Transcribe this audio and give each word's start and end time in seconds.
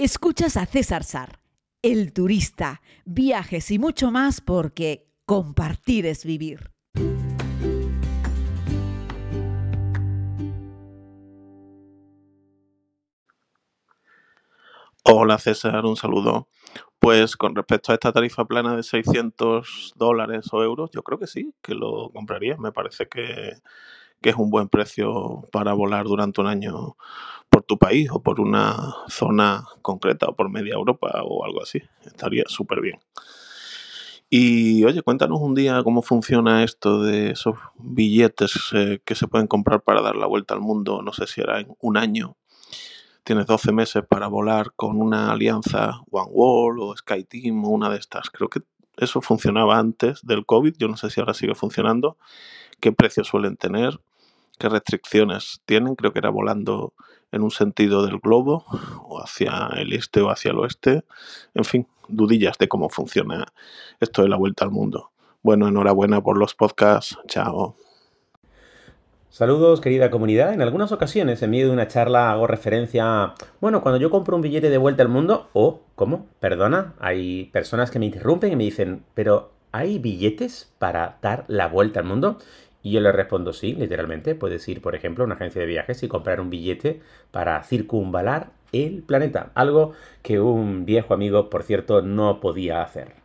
Escuchas 0.00 0.56
a 0.56 0.64
César 0.64 1.02
Sar, 1.02 1.40
el 1.82 2.12
turista, 2.12 2.82
viajes 3.04 3.68
y 3.72 3.80
mucho 3.80 4.12
más 4.12 4.40
porque 4.40 5.08
compartir 5.26 6.06
es 6.06 6.24
vivir. 6.24 6.70
Hola 15.02 15.36
César, 15.38 15.84
un 15.84 15.96
saludo. 15.96 16.46
Pues 17.00 17.36
con 17.36 17.56
respecto 17.56 17.90
a 17.90 17.94
esta 17.94 18.12
tarifa 18.12 18.44
plana 18.44 18.76
de 18.76 18.84
600 18.84 19.94
dólares 19.96 20.46
o 20.52 20.62
euros, 20.62 20.90
yo 20.92 21.02
creo 21.02 21.18
que 21.18 21.26
sí, 21.26 21.52
que 21.60 21.74
lo 21.74 22.10
compraría. 22.10 22.56
Me 22.56 22.70
parece 22.70 23.08
que, 23.08 23.54
que 24.20 24.30
es 24.30 24.36
un 24.36 24.50
buen 24.50 24.68
precio 24.68 25.44
para 25.52 25.72
volar 25.72 26.06
durante 26.06 26.40
un 26.40 26.46
año 26.46 26.96
por 27.50 27.62
tu 27.62 27.78
país 27.78 28.08
o 28.12 28.22
por 28.22 28.40
una 28.40 28.94
zona 29.08 29.64
concreta 29.82 30.26
o 30.26 30.36
por 30.36 30.50
media 30.50 30.74
Europa 30.74 31.22
o 31.24 31.44
algo 31.44 31.62
así. 31.62 31.82
Estaría 32.04 32.44
súper 32.46 32.80
bien. 32.80 32.98
Y 34.30 34.84
oye, 34.84 35.00
cuéntanos 35.02 35.40
un 35.40 35.54
día 35.54 35.82
cómo 35.82 36.02
funciona 36.02 36.62
esto 36.62 37.02
de 37.02 37.30
esos 37.30 37.54
billetes 37.78 38.52
eh, 38.74 39.00
que 39.04 39.14
se 39.14 39.26
pueden 39.26 39.46
comprar 39.46 39.82
para 39.82 40.02
dar 40.02 40.16
la 40.16 40.26
vuelta 40.26 40.52
al 40.52 40.60
mundo, 40.60 41.00
no 41.00 41.14
sé 41.14 41.26
si 41.26 41.40
era 41.40 41.60
en 41.60 41.74
un 41.80 41.96
año. 41.96 42.36
Tienes 43.24 43.46
12 43.46 43.72
meses 43.72 44.04
para 44.06 44.28
volar 44.28 44.72
con 44.76 45.00
una 45.00 45.32
alianza 45.32 46.02
One 46.10 46.30
World 46.30 46.80
o 46.82 46.96
SkyTeam 46.96 47.64
o 47.64 47.68
una 47.68 47.88
de 47.88 47.96
estas. 47.96 48.28
Creo 48.28 48.48
que 48.48 48.60
eso 48.98 49.22
funcionaba 49.22 49.78
antes 49.78 50.24
del 50.26 50.44
COVID, 50.44 50.74
yo 50.76 50.88
no 50.88 50.96
sé 50.96 51.08
si 51.08 51.20
ahora 51.20 51.32
sigue 51.32 51.54
funcionando. 51.54 52.18
¿Qué 52.80 52.92
precios 52.92 53.28
suelen 53.28 53.56
tener? 53.56 53.98
¿Qué 54.58 54.68
restricciones 54.68 55.60
tienen? 55.64 55.94
Creo 55.94 56.12
que 56.12 56.18
era 56.18 56.30
volando 56.30 56.92
en 57.30 57.42
un 57.42 57.50
sentido 57.50 58.04
del 58.04 58.18
globo, 58.18 58.64
o 59.04 59.20
hacia 59.22 59.70
el 59.76 59.92
este 59.92 60.20
o 60.20 60.30
hacia 60.30 60.50
el 60.50 60.58
oeste. 60.58 61.04
En 61.54 61.64
fin, 61.64 61.86
dudillas 62.08 62.58
de 62.58 62.68
cómo 62.68 62.88
funciona 62.88 63.46
esto 64.00 64.22
de 64.22 64.28
la 64.28 64.36
vuelta 64.36 64.64
al 64.64 64.70
mundo. 64.70 65.10
Bueno, 65.42 65.68
enhorabuena 65.68 66.22
por 66.22 66.38
los 66.38 66.54
podcasts. 66.54 67.18
Chao. 67.28 67.76
Saludos 69.30 69.80
querida 69.80 70.10
comunidad. 70.10 70.54
En 70.54 70.62
algunas 70.62 70.90
ocasiones 70.90 71.42
en 71.42 71.50
medio 71.50 71.66
de 71.66 71.72
una 71.72 71.86
charla 71.86 72.32
hago 72.32 72.46
referencia 72.46 73.04
a, 73.04 73.34
bueno, 73.60 73.82
cuando 73.82 74.00
yo 74.00 74.10
compro 74.10 74.34
un 74.34 74.42
billete 74.42 74.70
de 74.70 74.78
vuelta 74.78 75.02
al 75.02 75.10
mundo, 75.10 75.48
o, 75.52 75.82
¿cómo? 75.94 76.26
Perdona, 76.40 76.94
hay 76.98 77.44
personas 77.52 77.90
que 77.90 77.98
me 77.98 78.06
interrumpen 78.06 78.52
y 78.52 78.56
me 78.56 78.64
dicen, 78.64 79.04
pero 79.14 79.52
¿hay 79.70 79.98
billetes 79.98 80.72
para 80.78 81.18
dar 81.20 81.44
la 81.46 81.68
vuelta 81.68 82.00
al 82.00 82.06
mundo? 82.06 82.38
Y 82.82 82.92
yo 82.92 83.00
le 83.00 83.12
respondo 83.12 83.52
sí, 83.52 83.74
literalmente. 83.74 84.34
Puedes 84.34 84.66
ir, 84.68 84.80
por 84.80 84.94
ejemplo, 84.94 85.24
a 85.24 85.26
una 85.26 85.34
agencia 85.34 85.60
de 85.60 85.66
viajes 85.66 86.02
y 86.02 86.08
comprar 86.08 86.40
un 86.40 86.50
billete 86.50 87.00
para 87.30 87.62
circunvalar 87.64 88.50
el 88.72 89.02
planeta. 89.02 89.50
Algo 89.54 89.92
que 90.22 90.40
un 90.40 90.84
viejo 90.84 91.14
amigo, 91.14 91.50
por 91.50 91.62
cierto, 91.62 92.02
no 92.02 92.40
podía 92.40 92.82
hacer. 92.82 93.17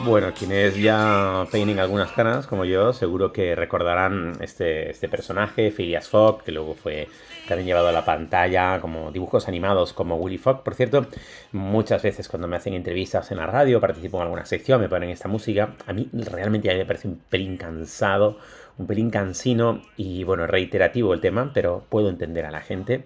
Bueno, 0.00 0.32
quienes 0.38 0.76
ya 0.76 1.46
peinen 1.50 1.80
algunas 1.80 2.12
caras, 2.12 2.46
como 2.46 2.64
yo, 2.64 2.92
seguro 2.92 3.32
que 3.32 3.56
recordarán 3.56 4.34
este, 4.40 4.90
este 4.90 5.08
personaje, 5.08 5.72
Phileas 5.72 6.08
Fogg, 6.08 6.44
que 6.44 6.52
luego 6.52 6.74
fue 6.74 7.08
también 7.48 7.66
llevado 7.66 7.88
a 7.88 7.92
la 7.92 8.04
pantalla 8.04 8.78
como 8.80 9.10
dibujos 9.10 9.48
animados 9.48 9.92
como 9.92 10.16
Willy 10.16 10.38
Fogg. 10.38 10.62
Por 10.62 10.74
cierto, 10.74 11.06
muchas 11.52 12.02
veces 12.02 12.28
cuando 12.28 12.46
me 12.46 12.56
hacen 12.56 12.74
entrevistas 12.74 13.32
en 13.32 13.38
la 13.38 13.46
radio, 13.46 13.80
participo 13.80 14.18
en 14.18 14.24
alguna 14.24 14.44
sección, 14.44 14.80
me 14.80 14.88
ponen 14.88 15.10
esta 15.10 15.28
música. 15.28 15.74
A 15.86 15.92
mí 15.92 16.08
realmente 16.12 16.72
me 16.72 16.84
parece 16.84 17.08
un 17.08 17.18
pelín 17.28 17.56
cansado, 17.56 18.38
un 18.78 18.86
pelín 18.86 19.10
cansino 19.10 19.82
y 19.96 20.24
bueno, 20.24 20.46
reiterativo 20.46 21.14
el 21.14 21.20
tema, 21.20 21.50
pero 21.54 21.84
puedo 21.88 22.10
entender 22.10 22.44
a 22.44 22.50
la 22.50 22.60
gente. 22.60 23.04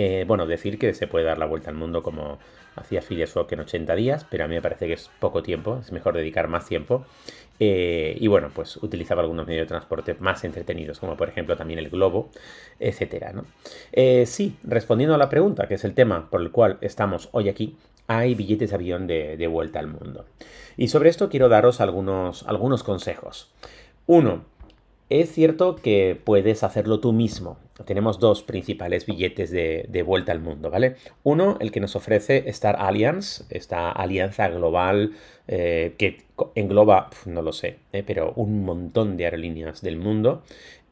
Eh, 0.00 0.24
bueno, 0.28 0.46
decir 0.46 0.78
que 0.78 0.94
se 0.94 1.08
puede 1.08 1.24
dar 1.24 1.38
la 1.38 1.46
vuelta 1.46 1.70
al 1.70 1.76
mundo 1.76 2.04
como 2.04 2.38
hacía 2.76 3.02
Phileas 3.02 3.34
en 3.50 3.58
80 3.58 3.96
días, 3.96 4.24
pero 4.30 4.44
a 4.44 4.46
mí 4.46 4.54
me 4.54 4.62
parece 4.62 4.86
que 4.86 4.92
es 4.92 5.10
poco 5.18 5.42
tiempo, 5.42 5.80
es 5.80 5.90
mejor 5.90 6.14
dedicar 6.14 6.46
más 6.46 6.66
tiempo. 6.66 7.04
Eh, 7.58 8.16
y 8.20 8.28
bueno, 8.28 8.52
pues 8.54 8.76
utilizaba 8.76 9.22
algunos 9.22 9.48
medios 9.48 9.64
de 9.64 9.70
transporte 9.70 10.14
más 10.20 10.44
entretenidos, 10.44 11.00
como 11.00 11.16
por 11.16 11.28
ejemplo 11.28 11.56
también 11.56 11.80
el 11.80 11.90
globo, 11.90 12.30
etcétera. 12.78 13.32
Eh, 13.90 14.24
sí, 14.26 14.56
respondiendo 14.62 15.16
a 15.16 15.18
la 15.18 15.28
pregunta, 15.28 15.66
que 15.66 15.74
es 15.74 15.84
el 15.84 15.94
tema 15.94 16.30
por 16.30 16.42
el 16.42 16.52
cual 16.52 16.78
estamos 16.80 17.28
hoy 17.32 17.48
aquí, 17.48 17.76
hay 18.06 18.36
billetes 18.36 18.70
de 18.70 18.76
avión 18.76 19.08
de, 19.08 19.36
de 19.36 19.46
vuelta 19.48 19.80
al 19.80 19.88
mundo. 19.88 20.26
Y 20.76 20.86
sobre 20.86 21.10
esto 21.10 21.28
quiero 21.28 21.48
daros 21.48 21.80
algunos, 21.80 22.44
algunos 22.44 22.84
consejos. 22.84 23.50
Uno, 24.06 24.44
es 25.10 25.32
cierto 25.32 25.76
que 25.76 26.20
puedes 26.22 26.62
hacerlo 26.62 27.00
tú 27.00 27.12
mismo. 27.12 27.58
Tenemos 27.84 28.18
dos 28.18 28.42
principales 28.42 29.06
billetes 29.06 29.50
de, 29.50 30.02
vuelta 30.04 30.32
al 30.32 30.40
mundo, 30.40 30.70
¿vale? 30.70 30.96
Uno, 31.22 31.56
el 31.60 31.70
que 31.70 31.80
nos 31.80 31.96
ofrece 31.96 32.48
Star 32.50 32.76
Alliance, 32.78 33.44
esta 33.50 33.90
alianza 33.90 34.48
global 34.48 35.12
eh, 35.46 35.94
que 35.96 36.24
engloba, 36.54 37.10
no 37.24 37.42
lo 37.42 37.52
sé, 37.52 37.78
eh, 37.92 38.02
pero 38.04 38.32
un 38.34 38.64
montón 38.64 39.16
de 39.16 39.24
aerolíneas 39.24 39.80
del 39.80 39.96
mundo. 39.96 40.42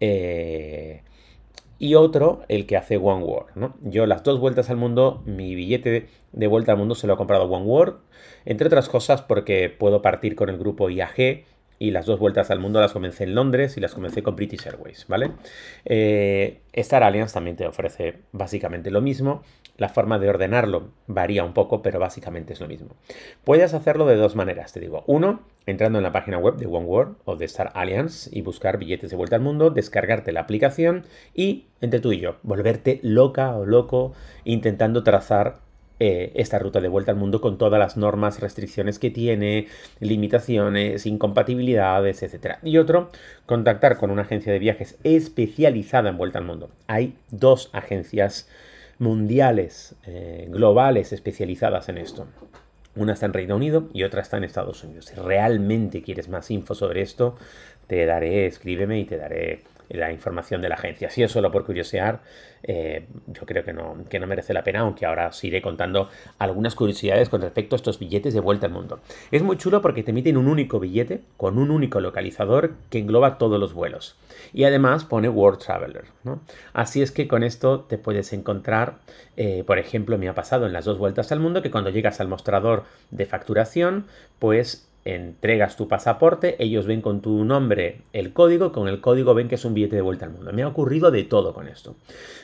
Eh, 0.01 1.03
y 1.79 1.95
otro, 1.95 2.43
el 2.49 2.67
que 2.67 2.77
hace 2.77 2.97
One 2.97 3.25
World, 3.25 3.51
¿no? 3.55 3.75
Yo 3.83 4.07
las 4.07 4.23
dos 4.23 4.41
vueltas 4.41 4.71
al 4.71 4.77
mundo, 4.77 5.23
mi 5.27 5.55
billete 5.55 6.09
de 6.33 6.47
vuelta 6.47 6.73
al 6.73 6.79
mundo 6.79 6.95
se 6.95 7.07
lo 7.07 7.15
ha 7.15 7.17
comprado 7.19 7.45
One 7.45 7.67
World, 7.67 7.97
entre 8.47 8.69
otras 8.69 8.89
cosas 8.89 9.21
porque 9.23 9.69
puedo 9.69 10.01
partir 10.01 10.37
con 10.37 10.49
el 10.49 10.57
grupo 10.57 10.89
IAG 10.89 11.45
y 11.79 11.91
las 11.91 12.07
dos 12.07 12.19
vueltas 12.19 12.51
al 12.51 12.59
mundo 12.59 12.81
las 12.81 12.93
comencé 12.93 13.25
en 13.25 13.35
Londres 13.35 13.77
y 13.77 13.81
las 13.81 13.95
comencé 13.95 14.23
con 14.23 14.37
British 14.37 14.67
Airways, 14.67 15.07
¿vale? 15.09 15.33
Eh, 15.85 16.61
Star 16.73 17.03
Alliance 17.03 17.35
también 17.35 17.57
te 17.57 17.67
ofrece 17.67 18.19
básicamente 18.33 18.91
lo 18.91 19.01
mismo. 19.01 19.43
La 19.77 19.91
forma 19.91 20.19
de 20.19 20.31
ordenarlo 20.31 20.89
varía 21.07 21.45
un 21.45 21.53
poco, 21.53 21.83
pero 21.83 21.99
básicamente 21.99 22.55
es 22.55 22.61
lo 22.61 22.69
mismo. 22.69 22.97
Puedes 23.45 23.75
hacerlo 23.75 24.07
de 24.07 24.17
dos 24.17 24.35
maneras, 24.35 24.73
te 24.73 24.81
digo. 24.81 25.05
Uno, 25.07 25.41
entrando 25.67 25.99
en 25.99 26.05
la 26.05 26.13
página 26.13 26.39
web 26.39 26.57
de 26.57 26.67
One 26.67 26.87
World 26.87 27.17
o 27.27 27.37
de 27.37 27.45
Star 27.45 27.73
Alliance 27.75 28.31
y 28.33 28.41
buscar 28.41 28.79
billetes 28.79 29.11
de 29.11 29.17
vuelta 29.17 29.37
al 29.37 29.43
mundo, 29.43 29.71
descargarte 29.71 30.33
la 30.33 30.41
aplicación 30.41 31.05
y, 31.35 31.67
entre 31.83 32.01
tú 32.01 32.13
y 32.13 32.21
yo, 32.21 32.37
volverte 32.43 33.01
loca 33.03 33.55
o 33.55 33.67
loco 33.67 34.15
intentando 34.45 35.03
trazar 35.03 35.66
eh, 35.99 36.33
esta 36.35 36.59
ruta 36.59 36.81
de 36.81 36.89
vuelta 36.89 37.13
al 37.13 37.17
mundo 37.17 37.41
con 37.41 37.57
todas 37.57 37.79
las 37.79 37.97
normas, 37.97 38.41
restricciones 38.41 38.99
que 38.99 39.11
tiene, 39.11 39.69
limitaciones, 40.01 41.07
incompatibilidades, 41.07 42.23
etc. 42.23 42.59
Y 42.63 42.77
otro, 42.79 43.11
contactar 43.47 43.97
con 43.97 44.11
una 44.11 44.23
agencia 44.23 44.53
de 44.53 44.59
viajes 44.59 44.99
especializada 45.05 46.11
en 46.11 46.19
vuelta 46.19 46.39
al 46.39 46.45
mundo. 46.45 46.71
Hay 46.87 47.15
dos 47.31 47.71
agencias 47.73 48.49
mundiales, 48.99 49.95
eh, 50.07 50.49
globales, 50.51 51.13
especializadas 51.13 51.89
en 51.89 51.99
esto. 51.99 52.27
Una 52.95 53.15
está 53.15 53.27
en 53.27 53.33
Reino 53.33 53.57
Unido 53.57 53.89
y 53.93 54.05
otra 54.05 54.23
está 54.23 54.37
en 54.37 54.45
Estados 54.45 54.85
Unidos. 54.85 55.07
Si 55.07 55.15
realmente 55.15 56.03
quieres 56.03 56.29
más 56.29 56.51
info 56.51 56.75
sobre 56.75 57.03
esto, 57.03 57.37
te 57.87 58.05
daré, 58.07 58.47
escríbeme 58.47 58.99
y 59.01 59.05
te 59.05 59.17
daré 59.17 59.63
la 59.89 60.13
información 60.13 60.61
de 60.63 60.69
la 60.69 60.75
agencia. 60.77 61.11
Si 61.11 61.23
es 61.23 61.31
solo 61.31 61.51
por 61.51 61.65
curiosear, 61.65 62.21
eh, 62.63 63.07
yo 63.27 63.47
creo 63.47 63.65
que 63.65 63.73
no, 63.73 64.05
que 64.09 64.19
no 64.19 64.27
merece 64.27 64.53
la 64.53 64.65
pena, 64.65 64.81
aunque 64.81 65.07
ahora 65.07 65.29
os 65.29 65.45
iré 65.45 65.63
contando 65.63 66.09
algunas 66.39 66.75
curiosidades 66.75 67.29
con 67.29 67.41
respecto 67.41 67.77
a 67.77 67.79
estos 67.79 67.99
billetes 67.99 68.35
de 68.35 68.41
vuelta 68.41 68.67
al 68.67 68.73
mundo. 68.73 69.01
Es 69.31 69.43
muy 69.43 69.57
chulo 69.57 69.83
porque 69.83 70.03
te 70.03 70.11
emiten 70.11 70.37
un 70.37 70.49
único 70.49 70.81
billete 70.81 71.21
con 71.37 71.59
un 71.59 71.71
único 71.71 72.01
localizador 72.01 72.75
que 72.91 72.99
engloba 72.99 73.39
todos 73.39 73.61
los 73.61 73.73
vuelos. 73.73 74.17
Y 74.53 74.65
además 74.65 75.05
pone 75.05 75.29
World 75.29 75.61
Traveler. 75.61 76.05
Así 76.73 77.03
es 77.03 77.13
que 77.13 77.29
con 77.29 77.43
esto 77.43 77.81
te 77.81 77.99
puedes 77.99 78.33
encontrar, 78.33 78.99
eh, 79.37 79.65
por 79.67 79.79
ejemplo, 79.79 80.19
me 80.19 80.29
ha 80.29 80.35
pasado 80.35 80.67
en 80.67 80.73
las 80.73 80.85
dos 80.85 80.99
vueltas 80.99 81.33
al 81.33 81.41
mundo 81.41 81.63
que 81.63 81.71
cuando 81.71 81.91
llegas 81.91 82.21
al 82.21 82.29
mostrador 82.29 82.85
de 83.11 83.27
facturación, 83.27 84.07
pues 84.39 84.86
entregas 85.15 85.77
tu 85.77 85.89
pasaporte, 85.89 86.57
ellos 86.63 86.87
ven 86.87 87.01
con 87.01 87.21
tu 87.21 87.45
nombre 87.45 88.03
el 88.13 88.33
código, 88.33 88.73
con 88.73 88.89
el 88.89 89.01
código 89.01 89.35
ven 89.35 89.49
que 89.49 89.55
es 89.55 89.65
un 89.65 89.75
billete 89.75 89.97
de 89.97 90.03
vuelta 90.03 90.27
al 90.27 90.33
mundo. 90.33 90.53
Me 90.53 90.63
ha 90.63 90.69
ocurrido 90.69 91.11
de 91.11 91.25
todo 91.25 91.55
con 91.55 91.69
esto. 91.69 91.97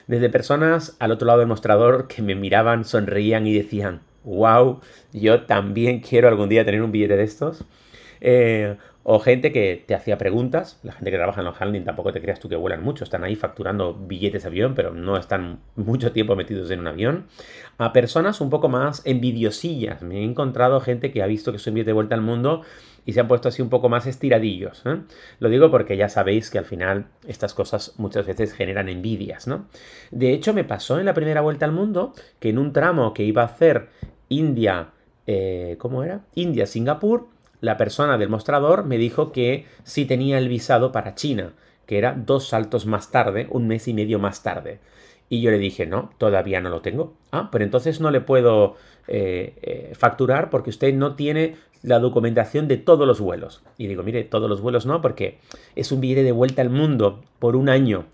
Desde 0.07 0.31
personas 0.31 0.97
al 0.99 1.13
otro 1.13 1.27
lado 1.27 1.41
del 1.41 1.49
mostrador 1.49 2.07
que 2.09 2.23
me 2.23 2.35
miraban, 2.35 2.85
sonreían 2.85 3.47
y 3.47 3.55
decían, 3.55 4.01
wow, 4.25 4.81
yo 5.13 5.43
también 5.43 6.01
quiero 6.01 6.29
algún 6.29 6.49
día 6.49 6.65
tener 6.65 6.83
un 6.83 6.93
billete 6.93 7.17
de 7.17 7.25
estos. 7.25 7.65
Eh, 8.21 8.77
o 9.05 9.19
gente 9.19 9.53
que 9.53 9.83
te 9.87 9.95
hacía 9.95 10.17
preguntas, 10.17 10.79
la 10.83 10.93
gente 10.93 11.11
que 11.11 11.17
trabaja 11.17 11.41
en 11.41 11.47
los 11.47 11.61
handling 11.61 11.85
tampoco 11.85 12.13
te 12.13 12.21
creas 12.21 12.39
tú 12.39 12.49
que 12.49 12.57
vuelan 12.57 12.83
mucho, 12.83 13.03
están 13.03 13.25
ahí 13.25 13.35
facturando 13.35 13.95
billetes 13.95 14.43
de 14.43 14.49
avión, 14.49 14.75
pero 14.75 14.93
no 14.93 15.17
están 15.17 15.61
mucho 15.77 16.13
tiempo 16.13 16.37
metidos 16.37 16.71
en 16.71 16.81
un 16.81 16.87
avión, 16.87 17.27
a 17.79 17.93
personas 17.93 18.41
un 18.41 18.51
poco 18.51 18.69
más 18.69 19.03
envidiosillas. 19.05 20.03
Me 20.03 20.19
he 20.19 20.25
encontrado 20.25 20.81
gente 20.81 21.11
que 21.11 21.23
ha 21.23 21.27
visto 21.27 21.53
que 21.53 21.59
soy 21.59 21.73
de 21.83 21.93
vuelta 21.93 22.15
al 22.15 22.21
mundo 22.21 22.63
y 23.05 23.13
se 23.13 23.21
han 23.21 23.29
puesto 23.29 23.49
así 23.49 23.63
un 23.63 23.69
poco 23.69 23.89
más 23.89 24.07
estiradillos. 24.07 24.83
¿eh? 24.87 24.99
Lo 25.41 25.49
digo 25.49 25.71
porque 25.71 25.97
ya 25.97 26.09
sabéis 26.09 26.51
que 26.51 26.59
al 26.59 26.65
final 26.65 27.07
estas 27.27 27.55
cosas 27.55 27.95
muchas 27.99 28.27
veces 28.27 28.53
generan 28.53 28.89
envidias, 28.89 29.47
¿no? 29.47 29.67
De 30.11 30.33
hecho, 30.33 30.55
me 30.55 30.65
pasó 30.65 30.99
en 30.99 31.07
la 31.07 31.15
primera 31.15 31.41
vuelta 31.41 31.65
al 31.65 31.73
mundo 31.73 32.13
que 32.39 32.51
en 32.51 32.59
un 32.59 32.73
tramo 32.73 33.15
que 33.15 33.25
iba 33.25 33.43
a 33.43 33.47
hacer 33.47 33.89
India, 34.29 34.91
eh, 35.27 35.77
¿cómo 35.79 36.05
era? 36.05 36.21
India-Singapur, 36.35 37.29
la 37.63 37.77
persona 37.77 38.19
del 38.19 38.29
mostrador 38.29 38.85
me 38.85 38.99
dijo 38.99 39.31
que 39.31 39.67
sí 39.85 40.05
tenía 40.05 40.37
el 40.37 40.49
visado 40.49 40.91
para 40.91 41.15
China, 41.15 41.53
que 41.87 41.97
era 41.97 42.13
dos 42.13 42.49
saltos 42.49 42.87
más 42.87 43.13
tarde, 43.13 43.47
un 43.51 43.69
mes 43.69 43.87
y 43.87 43.95
medio 43.95 44.19
más 44.19 44.43
tarde. 44.43 44.81
Y 45.29 45.41
yo 45.41 45.51
le 45.53 45.59
dije, 45.59 45.87
no, 45.87 46.11
todavía 46.19 46.61
no 46.61 46.71
lo 46.71 46.83
tengo. 46.83 47.15
Ah, 47.31 47.49
pero 47.53 47.65
entonces 47.65 48.01
no 48.01 48.11
le 48.11 48.21
puedo 48.21 48.75
eh, 49.07 49.55
eh, 49.63 49.93
facturar 49.95 50.51
porque 50.51 50.71
usted 50.71 50.93
no 50.93 51.15
tiene 51.15 51.55
la 51.83 52.01
documentación 52.01 52.67
de 52.67 52.79
todos 52.79 53.07
los 53.07 53.21
vuelos. 53.21 53.63
Y 53.79 53.87
digo, 53.87 54.03
mire, 54.03 54.25
todos 54.25 54.51
los 54.51 54.61
vuelos 54.61 54.85
no, 54.85 55.01
porque 55.01 55.39
es 55.77 55.93
un 55.93 56.01
billete 56.01 56.25
de 56.25 56.33
vuelta 56.33 56.63
al 56.63 56.71
mundo 56.71 57.23
por 57.39 57.55
un 57.55 57.69
año 57.69 58.07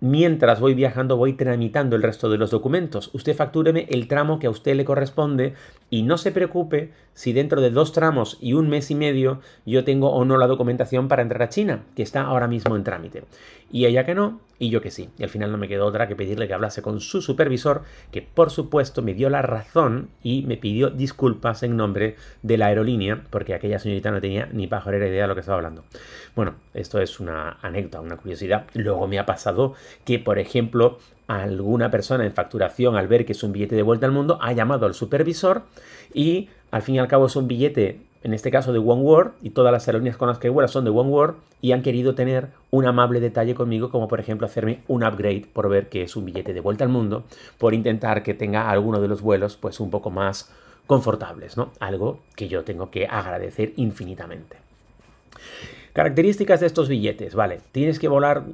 mientras 0.00 0.60
voy 0.60 0.74
viajando 0.74 1.16
voy 1.16 1.34
tramitando 1.34 1.96
el 1.96 2.02
resto 2.02 2.30
de 2.30 2.38
los 2.38 2.50
documentos. 2.50 3.10
Usted 3.12 3.36
factúreme 3.36 3.86
el 3.90 4.08
tramo 4.08 4.38
que 4.38 4.46
a 4.46 4.50
usted 4.50 4.74
le 4.74 4.84
corresponde 4.84 5.54
y 5.90 6.02
no 6.02 6.18
se 6.18 6.32
preocupe 6.32 6.90
si 7.14 7.32
dentro 7.32 7.60
de 7.60 7.70
dos 7.70 7.92
tramos 7.92 8.38
y 8.40 8.54
un 8.54 8.68
mes 8.68 8.90
y 8.90 8.94
medio 8.94 9.40
yo 9.66 9.84
tengo 9.84 10.10
o 10.10 10.24
no 10.24 10.38
la 10.38 10.46
documentación 10.46 11.08
para 11.08 11.22
entrar 11.22 11.42
a 11.42 11.48
China, 11.48 11.84
que 11.94 12.02
está 12.02 12.22
ahora 12.22 12.48
mismo 12.48 12.76
en 12.76 12.84
trámite. 12.84 13.24
Y 13.72 13.86
ella 13.86 14.04
que 14.04 14.14
no, 14.14 14.40
y 14.58 14.70
yo 14.70 14.80
que 14.80 14.90
sí. 14.90 15.10
Y 15.18 15.22
al 15.22 15.28
final 15.28 15.52
no 15.52 15.58
me 15.58 15.68
quedó 15.68 15.86
otra 15.86 16.08
que 16.08 16.16
pedirle 16.16 16.48
que 16.48 16.54
hablase 16.54 16.82
con 16.82 17.00
su 17.00 17.22
supervisor, 17.22 17.82
que 18.10 18.22
por 18.22 18.50
supuesto 18.50 19.00
me 19.00 19.14
dio 19.14 19.30
la 19.30 19.42
razón 19.42 20.10
y 20.22 20.42
me 20.42 20.56
pidió 20.56 20.90
disculpas 20.90 21.62
en 21.62 21.76
nombre 21.76 22.16
de 22.42 22.58
la 22.58 22.66
aerolínea, 22.66 23.22
porque 23.30 23.54
aquella 23.54 23.78
señorita 23.78 24.10
no 24.10 24.20
tenía 24.20 24.48
ni 24.52 24.66
pajorera 24.66 25.06
idea 25.06 25.22
de 25.22 25.28
lo 25.28 25.34
que 25.34 25.40
estaba 25.40 25.58
hablando. 25.58 25.84
Bueno, 26.34 26.54
esto 26.74 27.00
es 27.00 27.20
una 27.20 27.58
anécdota, 27.62 28.00
una 28.00 28.16
curiosidad. 28.16 28.66
Luego 28.74 29.06
me 29.06 29.18
ha 29.18 29.26
pasado 29.26 29.74
que, 30.04 30.18
por 30.18 30.38
ejemplo, 30.38 30.98
alguna 31.26 31.90
persona 31.90 32.26
en 32.26 32.32
facturación, 32.32 32.96
al 32.96 33.08
ver 33.08 33.24
que 33.24 33.32
es 33.32 33.42
un 33.42 33.52
billete 33.52 33.76
de 33.76 33.82
vuelta 33.82 34.06
al 34.06 34.12
mundo, 34.12 34.38
ha 34.40 34.52
llamado 34.52 34.86
al 34.86 34.94
supervisor 34.94 35.62
y 36.12 36.48
al 36.70 36.82
fin 36.82 36.96
y 36.96 36.98
al 36.98 37.08
cabo 37.08 37.26
es 37.26 37.36
un 37.36 37.46
billete, 37.46 38.00
en 38.22 38.34
este 38.34 38.50
caso 38.50 38.72
de 38.72 38.78
One 38.78 39.02
World, 39.02 39.32
y 39.42 39.50
todas 39.50 39.72
las 39.72 39.86
aerolíneas 39.86 40.16
con 40.16 40.28
las 40.28 40.38
que 40.38 40.48
vuela 40.48 40.68
son 40.68 40.84
de 40.84 40.90
One 40.90 41.08
World, 41.08 41.36
y 41.60 41.72
han 41.72 41.82
querido 41.82 42.14
tener 42.14 42.48
un 42.70 42.86
amable 42.86 43.20
detalle 43.20 43.54
conmigo, 43.54 43.90
como 43.90 44.08
por 44.08 44.20
ejemplo 44.20 44.46
hacerme 44.46 44.80
un 44.88 45.04
upgrade 45.04 45.46
por 45.52 45.68
ver 45.68 45.88
que 45.88 46.02
es 46.02 46.16
un 46.16 46.24
billete 46.24 46.52
de 46.52 46.60
vuelta 46.60 46.84
al 46.84 46.90
mundo, 46.90 47.24
por 47.58 47.74
intentar 47.74 48.22
que 48.22 48.34
tenga 48.34 48.70
alguno 48.70 49.00
de 49.00 49.08
los 49.08 49.22
vuelos 49.22 49.56
pues 49.56 49.80
un 49.80 49.90
poco 49.90 50.10
más 50.10 50.50
confortables, 50.86 51.56
¿no? 51.56 51.70
Algo 51.78 52.18
que 52.34 52.48
yo 52.48 52.64
tengo 52.64 52.90
que 52.90 53.06
agradecer 53.06 53.72
infinitamente. 53.76 54.56
Características 55.92 56.60
de 56.60 56.66
estos 56.66 56.88
billetes, 56.88 57.34
vale, 57.34 57.60
tienes 57.72 57.98
que 57.98 58.08
volar, 58.08 58.44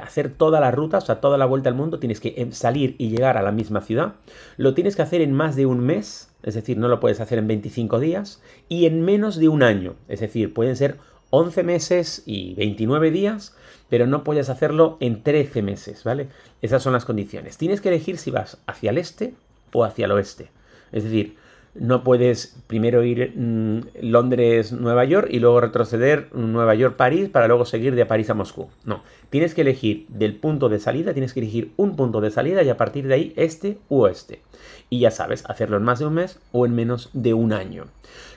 hacer 0.00 0.30
toda 0.30 0.60
la 0.60 0.70
ruta, 0.70 0.98
o 0.98 1.00
sea, 1.00 1.20
toda 1.20 1.36
la 1.36 1.46
vuelta 1.46 1.68
al 1.68 1.74
mundo, 1.74 1.98
tienes 1.98 2.20
que 2.20 2.34
em, 2.36 2.52
salir 2.52 2.94
y 2.98 3.10
llegar 3.10 3.36
a 3.36 3.42
la 3.42 3.50
misma 3.50 3.80
ciudad, 3.80 4.14
lo 4.56 4.74
tienes 4.74 4.94
que 4.94 5.02
hacer 5.02 5.20
en 5.20 5.32
más 5.32 5.56
de 5.56 5.66
un 5.66 5.80
mes, 5.80 6.30
es 6.44 6.54
decir, 6.54 6.78
no 6.78 6.88
lo 6.88 7.00
puedes 7.00 7.20
hacer 7.20 7.38
en 7.38 7.48
25 7.48 7.98
días, 7.98 8.42
y 8.68 8.86
en 8.86 9.02
menos 9.02 9.38
de 9.38 9.48
un 9.48 9.64
año, 9.64 9.96
es 10.08 10.20
decir, 10.20 10.54
pueden 10.54 10.76
ser 10.76 10.98
11 11.30 11.62
meses 11.62 12.22
y 12.26 12.54
29 12.54 13.10
días, 13.10 13.56
pero 13.88 14.06
no 14.06 14.24
puedes 14.24 14.48
hacerlo 14.48 14.96
en 15.00 15.22
13 15.22 15.62
meses, 15.62 16.04
¿vale? 16.04 16.28
Esas 16.62 16.82
son 16.82 16.92
las 16.92 17.04
condiciones. 17.04 17.58
Tienes 17.58 17.80
que 17.80 17.88
elegir 17.88 18.18
si 18.18 18.30
vas 18.30 18.58
hacia 18.66 18.90
el 18.90 18.98
este 18.98 19.34
o 19.72 19.84
hacia 19.84 20.06
el 20.06 20.12
oeste. 20.12 20.50
Es 20.92 21.04
decir, 21.04 21.36
no 21.80 22.02
puedes 22.02 22.56
primero 22.66 23.04
ir 23.04 23.32
mm, 23.34 23.80
Londres-Nueva 24.02 25.04
York 25.04 25.28
y 25.30 25.38
luego 25.38 25.60
retroceder 25.60 26.28
Nueva 26.34 26.74
York-París 26.74 27.28
para 27.28 27.48
luego 27.48 27.64
seguir 27.64 27.94
de 27.94 28.06
París 28.06 28.30
a 28.30 28.34
Moscú. 28.34 28.68
No, 28.84 29.02
tienes 29.30 29.54
que 29.54 29.62
elegir 29.62 30.06
del 30.08 30.36
punto 30.36 30.68
de 30.68 30.78
salida, 30.78 31.12
tienes 31.12 31.32
que 31.32 31.40
elegir 31.40 31.72
un 31.76 31.96
punto 31.96 32.20
de 32.20 32.30
salida 32.30 32.62
y 32.62 32.68
a 32.68 32.76
partir 32.76 33.06
de 33.06 33.14
ahí 33.14 33.32
este 33.36 33.78
u 33.88 34.02
oeste. 34.02 34.42
Y 34.90 35.00
ya 35.00 35.10
sabes, 35.10 35.44
hacerlo 35.46 35.76
en 35.76 35.82
más 35.84 35.98
de 35.98 36.06
un 36.06 36.14
mes 36.14 36.40
o 36.52 36.66
en 36.66 36.74
menos 36.74 37.10
de 37.12 37.34
un 37.34 37.52
año. 37.52 37.84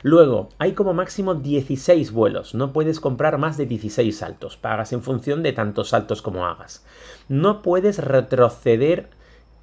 Luego, 0.03 0.49
hay 0.57 0.73
como 0.73 0.93
máximo 0.93 1.35
16 1.35 2.11
vuelos, 2.11 2.53
no 2.55 2.73
puedes 2.73 2.99
comprar 2.99 3.37
más 3.37 3.57
de 3.57 3.65
16 3.65 4.15
saltos, 4.15 4.57
pagas 4.57 4.93
en 4.93 5.01
función 5.01 5.43
de 5.43 5.53
tantos 5.53 5.89
saltos 5.89 6.21
como 6.21 6.45
hagas. 6.45 6.85
No 7.29 7.61
puedes 7.61 7.99
retroceder 7.99 9.09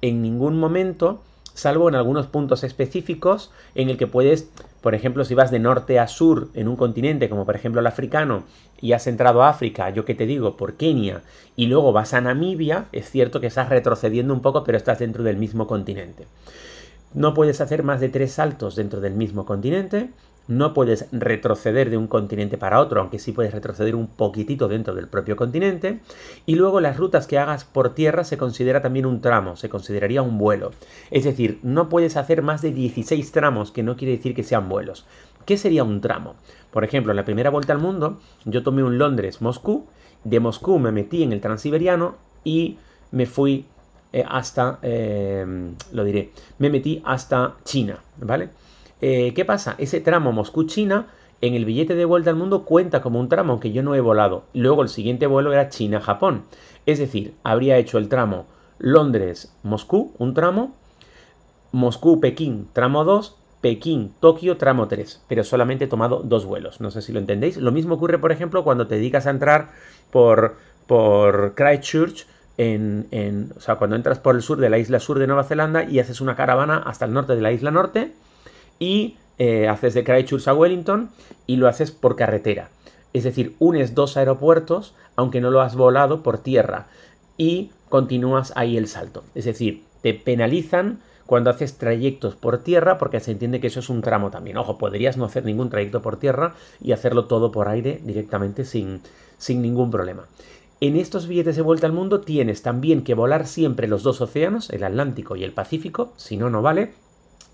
en 0.01 0.21
ningún 0.21 0.57
momento 0.59 1.21
salvo 1.59 1.89
en 1.89 1.95
algunos 1.95 2.27
puntos 2.27 2.63
específicos 2.63 3.51
en 3.75 3.89
el 3.89 3.97
que 3.97 4.07
puedes, 4.07 4.49
por 4.81 4.95
ejemplo, 4.95 5.25
si 5.25 5.35
vas 5.35 5.51
de 5.51 5.59
norte 5.59 5.99
a 5.99 6.07
sur 6.07 6.49
en 6.53 6.67
un 6.67 6.75
continente, 6.75 7.29
como 7.29 7.45
por 7.45 7.55
ejemplo 7.55 7.81
el 7.81 7.87
africano, 7.87 8.43
y 8.81 8.93
has 8.93 9.07
entrado 9.07 9.43
a 9.43 9.49
África, 9.49 9.89
yo 9.89 10.05
que 10.05 10.15
te 10.15 10.25
digo, 10.25 10.55
por 10.55 10.75
Kenia, 10.75 11.21
y 11.55 11.67
luego 11.67 11.91
vas 11.91 12.13
a 12.13 12.21
Namibia, 12.21 12.85
es 12.93 13.09
cierto 13.09 13.41
que 13.41 13.47
estás 13.47 13.69
retrocediendo 13.69 14.33
un 14.33 14.41
poco, 14.41 14.63
pero 14.63 14.77
estás 14.77 14.99
dentro 14.99 15.23
del 15.23 15.37
mismo 15.37 15.67
continente. 15.67 16.27
No 17.13 17.33
puedes 17.33 17.59
hacer 17.59 17.83
más 17.83 17.99
de 17.99 18.09
tres 18.09 18.33
saltos 18.33 18.75
dentro 18.75 19.01
del 19.01 19.13
mismo 19.13 19.45
continente, 19.45 20.11
no 20.49 20.73
puedes 20.73 21.05
retroceder 21.11 21.91
de 21.91 21.97
un 21.97 22.07
continente 22.07 22.57
para 22.57 22.79
otro, 22.79 22.99
aunque 22.99 23.19
sí 23.19 23.31
puedes 23.31 23.53
retroceder 23.53 23.95
un 23.95 24.07
poquitito 24.07 24.67
dentro 24.67 24.95
del 24.95 25.07
propio 25.07 25.35
continente. 25.35 25.99
Y 26.47 26.55
luego 26.55 26.81
las 26.81 26.97
rutas 26.97 27.27
que 27.27 27.37
hagas 27.37 27.65
por 27.65 27.93
tierra 27.93 28.23
se 28.23 28.37
considera 28.37 28.81
también 28.81 29.05
un 29.05 29.21
tramo, 29.21 29.55
se 29.55 29.69
consideraría 29.69 30.23
un 30.23 30.39
vuelo. 30.39 30.71
Es 31.11 31.23
decir, 31.23 31.59
no 31.61 31.87
puedes 31.87 32.17
hacer 32.17 32.41
más 32.41 32.63
de 32.63 32.71
16 32.71 33.31
tramos, 33.31 33.71
que 33.71 33.83
no 33.83 33.95
quiere 33.95 34.17
decir 34.17 34.33
que 34.33 34.43
sean 34.43 34.67
vuelos. 34.69 35.05
¿Qué 35.45 35.55
sería 35.55 35.83
un 35.83 36.01
tramo? 36.01 36.33
Por 36.71 36.83
ejemplo, 36.83 37.11
en 37.11 37.17
la 37.17 37.25
primera 37.25 37.51
vuelta 37.51 37.73
al 37.73 37.79
mundo, 37.79 38.19
yo 38.45 38.63
tomé 38.63 38.81
un 38.81 38.97
Londres-Moscú, 38.97 39.85
de 40.23 40.39
Moscú 40.39 40.79
me 40.79 40.91
metí 40.91 41.21
en 41.21 41.31
el 41.31 41.41
Transiberiano 41.41 42.15
y 42.43 42.79
me 43.11 43.27
fui 43.27 43.65
eh, 44.11 44.25
hasta, 44.27 44.79
eh, 44.81 45.45
lo 45.91 46.03
diré, 46.03 46.31
me 46.57 46.71
metí 46.71 47.03
hasta 47.05 47.55
China, 47.65 47.99
¿vale? 48.17 48.49
Eh, 49.01 49.33
¿Qué 49.33 49.45
pasa? 49.45 49.75
Ese 49.77 50.01
tramo 50.01 50.31
Moscú-China 50.31 51.07
en 51.41 51.53
el 51.53 51.65
billete 51.65 51.95
de 51.95 52.05
vuelta 52.05 52.29
al 52.29 52.35
mundo 52.35 52.65
cuenta 52.65 53.01
como 53.01 53.19
un 53.19 53.29
tramo, 53.29 53.53
aunque 53.53 53.71
yo 53.71 53.81
no 53.83 53.95
he 53.95 54.01
volado. 54.01 54.43
Luego 54.53 54.81
el 54.81 54.89
siguiente 54.89 55.27
vuelo 55.27 55.53
era 55.53 55.69
China-Japón. 55.69 56.43
Es 56.85 56.99
decir, 56.99 57.33
habría 57.43 57.77
hecho 57.77 57.97
el 57.97 58.09
tramo 58.09 58.45
Londres-Moscú, 58.79 60.13
un 60.17 60.33
tramo, 60.33 60.75
Moscú-Pekín, 61.71 62.67
tramo 62.73 63.05
2, 63.05 63.35
Pekín-Tokio, 63.61 64.57
tramo 64.57 64.87
3, 64.87 65.21
pero 65.27 65.43
solamente 65.43 65.85
he 65.85 65.87
tomado 65.87 66.21
dos 66.23 66.45
vuelos. 66.45 66.81
No 66.81 66.91
sé 66.91 67.01
si 67.01 67.13
lo 67.13 67.19
entendéis. 67.19 67.57
Lo 67.57 67.71
mismo 67.71 67.95
ocurre, 67.95 68.17
por 68.17 68.31
ejemplo, 68.31 68.63
cuando 68.63 68.87
te 68.87 68.95
dedicas 68.95 69.27
a 69.27 69.31
entrar 69.31 69.69
por, 70.11 70.55
por 70.87 71.53
Christchurch, 71.55 72.25
en, 72.57 73.53
o 73.55 73.61
sea, 73.61 73.75
cuando 73.75 73.95
entras 73.95 74.19
por 74.19 74.35
el 74.35 74.41
sur 74.41 74.57
de 74.57 74.69
la 74.69 74.77
isla 74.77 74.99
sur 74.99 75.17
de 75.17 75.27
Nueva 75.27 75.45
Zelanda 75.45 75.85
y 75.85 75.99
haces 75.99 76.19
una 76.19 76.35
caravana 76.35 76.77
hasta 76.77 77.05
el 77.05 77.13
norte 77.13 77.35
de 77.37 77.41
la 77.41 77.53
isla 77.53 77.71
norte 77.71 78.11
y 78.79 79.17
eh, 79.37 79.67
haces 79.67 79.93
de 79.93 80.03
Christchurch 80.03 80.47
a 80.47 80.53
Wellington 80.53 81.09
y 81.45 81.57
lo 81.57 81.67
haces 81.67 81.91
por 81.91 82.15
carretera. 82.15 82.69
Es 83.13 83.23
decir, 83.23 83.55
unes 83.59 83.95
dos 83.95 84.17
aeropuertos, 84.17 84.93
aunque 85.15 85.41
no 85.41 85.51
lo 85.51 85.61
has 85.61 85.75
volado 85.75 86.23
por 86.23 86.37
tierra, 86.37 86.87
y 87.37 87.71
continúas 87.89 88.53
ahí 88.55 88.77
el 88.77 88.87
salto. 88.87 89.23
Es 89.35 89.45
decir, 89.45 89.83
te 90.01 90.13
penalizan 90.13 90.99
cuando 91.25 91.51
haces 91.51 91.77
trayectos 91.77 92.35
por 92.35 92.63
tierra 92.63 92.97
porque 92.97 93.19
se 93.19 93.31
entiende 93.31 93.59
que 93.59 93.67
eso 93.67 93.79
es 93.79 93.89
un 93.89 94.01
tramo 94.01 94.31
también. 94.31 94.57
Ojo, 94.57 94.77
podrías 94.77 95.15
no 95.15 95.25
hacer 95.25 95.45
ningún 95.45 95.69
trayecto 95.69 96.01
por 96.01 96.17
tierra 96.17 96.55
y 96.81 96.91
hacerlo 96.91 97.25
todo 97.25 97.51
por 97.51 97.67
aire 97.67 98.01
directamente 98.03 98.65
sin, 98.65 99.01
sin 99.37 99.61
ningún 99.61 99.91
problema. 99.91 100.25
En 100.81 100.95
estos 100.95 101.27
billetes 101.27 101.55
de 101.55 101.61
vuelta 101.61 101.85
al 101.87 101.93
mundo 101.93 102.21
tienes 102.21 102.61
también 102.61 103.03
que 103.03 103.13
volar 103.13 103.47
siempre 103.47 103.87
los 103.87 104.01
dos 104.01 104.21
océanos, 104.21 104.69
el 104.69 104.83
Atlántico 104.83 105.35
y 105.35 105.43
el 105.43 105.51
Pacífico, 105.51 106.13
si 106.15 106.37
no, 106.37 106.49
no 106.49 106.61
vale. 106.61 106.93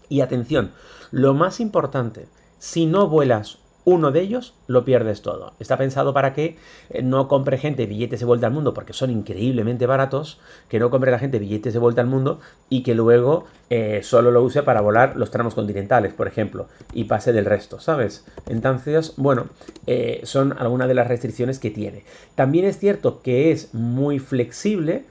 Y 0.10 0.22
atención, 0.22 0.72
lo 1.12 1.34
más 1.34 1.60
importante, 1.60 2.28
si 2.60 2.86
no 2.86 3.08
vuelas 3.08 3.60
uno 3.86 4.12
de 4.12 4.20
ellos, 4.20 4.56
lo 4.68 4.84
pierdes 4.84 5.22
todo. 5.22 5.54
Está 5.60 5.78
pensado 5.78 6.12
para 6.12 6.34
que 6.34 6.58
eh, 6.90 7.04
no 7.04 7.28
compre 7.28 7.60
gente 7.60 7.86
billetes 7.86 8.20
de 8.20 8.26
vuelta 8.26 8.48
al 8.48 8.54
mundo 8.54 8.74
porque 8.74 8.94
son 8.94 9.12
increíblemente 9.12 9.86
baratos, 9.86 10.40
que 10.68 10.80
no 10.80 10.90
compre 10.90 11.12
la 11.12 11.20
gente 11.20 11.38
billetes 11.38 11.74
de 11.74 11.80
vuelta 11.80 12.02
al 12.02 12.08
mundo 12.08 12.40
y 12.68 12.82
que 12.82 12.96
luego 12.96 13.46
eh, 13.70 14.02
solo 14.04 14.32
lo 14.32 14.42
use 14.42 14.64
para 14.64 14.82
volar 14.82 15.16
los 15.16 15.30
tramos 15.30 15.54
continentales, 15.54 16.14
por 16.14 16.28
ejemplo, 16.28 16.68
y 16.94 17.04
pase 17.04 17.32
del 17.32 17.46
resto, 17.46 17.80
¿sabes? 17.80 18.26
Entonces, 18.48 19.14
bueno, 19.18 19.46
eh, 19.86 20.22
son 20.24 20.56
algunas 20.58 20.88
de 20.88 20.96
las 20.96 21.08
restricciones 21.08 21.60
que 21.60 21.70
tiene. 21.70 22.04
También 22.34 22.66
es 22.66 22.80
cierto 22.80 23.22
que 23.22 23.52
es 23.52 23.74
muy 23.74 24.18
flexible 24.18 25.06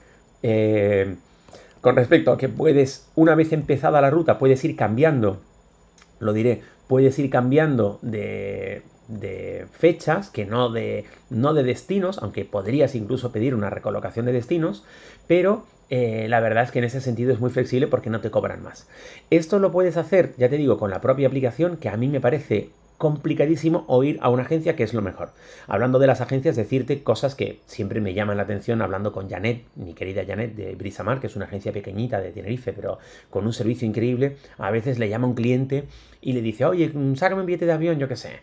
con 1.85 1.95
respecto 1.95 2.31
a 2.31 2.37
que 2.39 2.49
puedes, 2.49 3.11
una 3.13 3.35
vez 3.35 3.53
empezada 3.53 4.01
la 4.01 4.09
ruta, 4.09 4.39
puedes 4.39 4.65
ir 4.65 4.75
cambiando, 4.75 5.37
lo 6.17 6.33
diré, 6.33 6.63
puedes 6.87 7.19
ir 7.19 7.29
cambiando 7.29 7.99
de, 8.01 8.81
de 9.07 9.67
fechas 9.71 10.31
que 10.31 10.47
no 10.47 10.71
de, 10.71 11.05
no 11.29 11.53
de 11.53 11.61
destinos, 11.61 12.17
aunque 12.23 12.43
podrías 12.43 12.95
incluso 12.95 13.31
pedir 13.31 13.53
una 13.53 13.69
recolocación 13.69 14.25
de 14.25 14.31
destinos, 14.31 14.83
pero 15.27 15.67
eh, 15.91 16.25
la 16.27 16.39
verdad 16.39 16.63
es 16.63 16.71
que 16.71 16.79
en 16.79 16.85
ese 16.85 17.01
sentido 17.01 17.31
es 17.31 17.39
muy 17.39 17.51
flexible 17.51 17.85
porque 17.85 18.09
no 18.09 18.19
te 18.19 18.31
cobran 18.31 18.63
más. 18.63 18.87
Esto 19.29 19.59
lo 19.59 19.71
puedes 19.71 19.95
hacer, 19.95 20.33
ya 20.39 20.49
te 20.49 20.57
digo, 20.57 20.79
con 20.79 20.89
la 20.89 21.01
propia 21.01 21.27
aplicación, 21.27 21.77
que 21.77 21.89
a 21.89 21.97
mí 21.97 22.07
me 22.07 22.19
parece 22.19 22.71
complicadísimo 22.97 23.83
o 23.87 24.03
ir 24.03 24.17
a 24.21 24.29
una 24.29 24.43
agencia 24.43 24.75
que 24.75 24.83
es 24.83 24.93
lo 24.93 25.01
mejor. 25.01 25.31
Hablando 25.67 25.99
de 25.99 26.07
las 26.07 26.21
agencias, 26.21 26.55
decirte 26.55 27.03
cosas 27.03 27.35
que 27.35 27.59
siempre 27.65 28.01
me 28.01 28.13
llaman 28.13 28.37
la 28.37 28.43
atención 28.43 28.81
hablando 28.81 29.11
con 29.11 29.29
Janet, 29.29 29.63
mi 29.75 29.93
querida 29.93 30.23
Janet 30.25 30.55
de 30.55 30.75
Brisamar, 30.75 31.19
que 31.19 31.27
es 31.27 31.35
una 31.35 31.45
agencia 31.45 31.71
pequeñita 31.71 32.21
de 32.21 32.31
Tenerife, 32.31 32.73
pero 32.73 32.99
con 33.29 33.45
un 33.45 33.53
servicio 33.53 33.87
increíble. 33.87 34.37
A 34.57 34.71
veces 34.71 34.99
le 34.99 35.09
llama 35.09 35.27
un 35.27 35.35
cliente 35.35 35.85
y 36.21 36.33
le 36.33 36.41
dice, 36.41 36.65
oye, 36.65 36.91
sácame 37.15 37.41
un 37.41 37.47
billete 37.47 37.65
de 37.65 37.73
avión, 37.73 37.99
yo 37.99 38.07
qué 38.07 38.15
sé, 38.15 38.39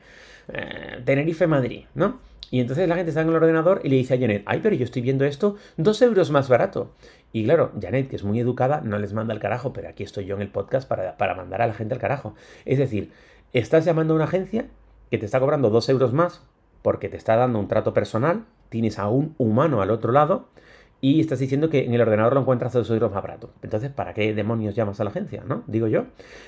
eh, 0.48 1.00
Tenerife-Madrid, 1.04 1.84
¿no? 1.94 2.20
Y 2.50 2.60
entonces 2.60 2.86
la 2.86 2.96
gente 2.96 3.08
está 3.08 3.22
en 3.22 3.30
el 3.30 3.34
ordenador 3.34 3.80
y 3.82 3.88
le 3.88 3.96
dice 3.96 4.12
a 4.12 4.18
Janet, 4.18 4.42
ay, 4.44 4.60
pero 4.62 4.76
yo 4.76 4.84
estoy 4.84 5.00
viendo 5.00 5.24
esto 5.24 5.56
dos 5.78 6.02
euros 6.02 6.30
más 6.30 6.50
barato. 6.50 6.92
Y 7.32 7.44
claro, 7.44 7.72
Janet, 7.80 8.10
que 8.10 8.16
es 8.16 8.24
muy 8.24 8.38
educada, 8.38 8.82
no 8.84 8.98
les 8.98 9.14
manda 9.14 9.32
al 9.32 9.40
carajo, 9.40 9.72
pero 9.72 9.88
aquí 9.88 10.02
estoy 10.02 10.26
yo 10.26 10.36
en 10.36 10.42
el 10.42 10.48
podcast 10.48 10.86
para, 10.86 11.16
para 11.16 11.34
mandar 11.34 11.62
a 11.62 11.66
la 11.66 11.72
gente 11.72 11.94
al 11.94 12.00
carajo. 12.00 12.34
Es 12.66 12.76
decir, 12.76 13.10
Estás 13.52 13.84
llamando 13.84 14.14
a 14.14 14.16
una 14.16 14.24
agencia 14.24 14.68
que 15.10 15.18
te 15.18 15.26
está 15.26 15.38
cobrando 15.38 15.68
dos 15.68 15.90
euros 15.90 16.14
más 16.14 16.40
porque 16.80 17.10
te 17.10 17.18
está 17.18 17.36
dando 17.36 17.58
un 17.58 17.68
trato 17.68 17.92
personal, 17.92 18.46
tienes 18.70 18.98
a 18.98 19.08
un 19.08 19.34
humano 19.36 19.82
al 19.82 19.90
otro 19.90 20.10
lado 20.10 20.46
y 21.04 21.20
estás 21.20 21.40
diciendo 21.40 21.68
que 21.68 21.84
en 21.84 21.94
el 21.94 22.00
ordenador 22.00 22.32
lo 22.34 22.40
encuentras 22.42 22.76
a 22.76 22.78
dos 22.78 22.88
euros 22.90 23.10
más 23.10 23.24
barato. 23.24 23.50
Entonces, 23.60 23.90
¿para 23.90 24.14
qué 24.14 24.32
demonios 24.34 24.76
llamas 24.76 25.00
a 25.00 25.04
la 25.04 25.10
agencia? 25.10 25.42
¿No? 25.44 25.64
Digo 25.66 25.88
yo. 25.88 26.04